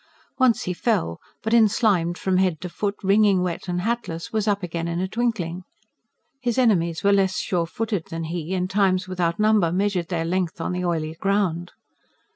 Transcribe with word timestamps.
Once 0.39 0.63
he 0.63 0.73
fell, 0.73 1.21
but, 1.43 1.53
enslimed 1.53 2.17
from 2.17 2.37
head 2.37 2.59
to 2.59 2.67
foot, 2.67 2.95
wringing 3.03 3.43
wet 3.43 3.67
and 3.67 3.81
hatless, 3.81 4.33
was 4.33 4.47
up 4.47 4.63
again 4.63 4.87
in 4.87 4.99
a 4.99 5.07
twinkling. 5.07 5.61
His 6.39 6.57
enemies 6.57 7.03
were 7.03 7.13
less 7.13 7.37
sure 7.37 7.67
footed 7.67 8.07
than 8.09 8.23
he, 8.23 8.55
and 8.55 8.67
times 8.67 9.07
without 9.07 9.39
number 9.39 9.71
measured 9.71 10.07
their 10.07 10.25
length 10.25 10.59
on 10.59 10.71
the 10.71 10.83
oily 10.83 11.13
ground. 11.13 11.73